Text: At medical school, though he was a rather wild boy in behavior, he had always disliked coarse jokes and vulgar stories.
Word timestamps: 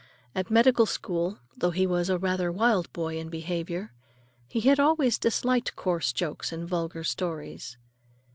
At 0.33 0.49
medical 0.49 0.87
school, 0.87 1.37
though 1.55 1.69
he 1.69 1.85
was 1.85 2.09
a 2.09 2.17
rather 2.17 2.51
wild 2.51 2.91
boy 2.91 3.19
in 3.19 3.29
behavior, 3.29 3.93
he 4.47 4.61
had 4.61 4.79
always 4.79 5.19
disliked 5.19 5.75
coarse 5.75 6.11
jokes 6.11 6.51
and 6.51 6.67
vulgar 6.67 7.03
stories. 7.03 7.77